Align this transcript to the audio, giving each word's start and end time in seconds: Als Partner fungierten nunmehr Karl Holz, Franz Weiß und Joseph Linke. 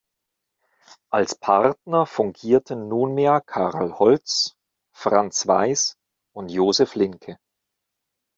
Als 1.11 1.35
Partner 1.35 2.07
fungierten 2.07 2.87
nunmehr 2.87 3.39
Karl 3.39 3.99
Holz, 3.99 4.55
Franz 4.91 5.45
Weiß 5.45 5.95
und 6.33 6.49
Joseph 6.49 6.95
Linke. 6.95 7.37